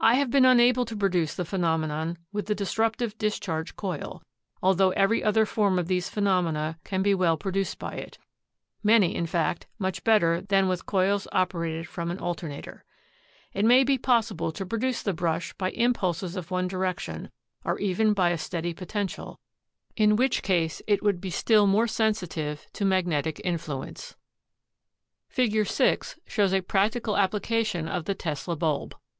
"I 0.00 0.14
have 0.16 0.28
been 0.32 0.44
unable 0.44 0.84
to 0.86 0.96
produce 0.96 1.36
the 1.36 1.44
phen 1.44 1.62
omenon 1.64 2.16
with 2.32 2.46
the 2.46 2.54
disruptive 2.56 3.16
discharge 3.16 3.76
coil, 3.76 4.24
altho 4.60 4.90
every 4.96 5.22
other 5.22 5.46
form 5.46 5.78
of 5.78 5.86
these 5.86 6.08
phenomena 6.08 6.80
can 6.82 7.00
be 7.00 7.14
well 7.14 7.36
produced 7.36 7.78
by 7.78 7.92
it— 7.92 8.18
many, 8.92 9.14
in 9.14 9.24
fact, 9.24 9.68
much 9.78 10.02
better 10.02 10.40
than 10.40 10.66
with 10.66 10.84
coils 10.84 11.28
operated 11.30 11.86
from 11.86 12.10
an 12.10 12.18
alternator. 12.18 12.84
"It 13.52 13.64
may 13.64 13.84
be 13.84 13.96
possible 13.98 14.50
to 14.50 14.66
produce 14.66 15.00
the 15.04 15.12
brush 15.14 15.52
by 15.52 15.70
impulses 15.70 16.34
of 16.34 16.50
one 16.50 16.66
direction, 16.66 17.30
or 17.64 17.78
even 17.78 18.14
by 18.14 18.30
a 18.30 18.38
steady 18.38 18.74
potential, 18.74 19.38
in 19.94 20.16
which 20.16 20.42
case 20.42 20.82
it 20.88 21.04
would 21.04 21.20
be 21.20 21.30
still 21.30 21.68
more 21.68 21.86
sensitive 21.86 22.66
to 22.72 22.84
magnetic 22.84 23.40
influence." 23.44 24.16
Fig. 25.28 25.64
6 25.64 26.18
shows 26.26 26.52
a 26.52 26.62
practical 26.62 27.16
application 27.16 27.86
of 27.86 28.06
the 28.06 28.14
Tesla 28.16 28.56
bulb. 28.56 28.96